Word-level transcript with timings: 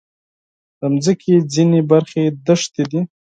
د 0.79 0.81
مځکې 0.93 1.33
ځینې 1.53 1.79
برخې 1.91 2.23
دښتې 2.45 2.83
دي. 2.91 3.01